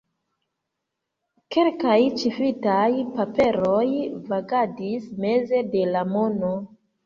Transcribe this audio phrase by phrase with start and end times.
[1.55, 3.85] Kelkaj ĉifitaj paperoj
[4.33, 6.55] vagadis meze de la mono.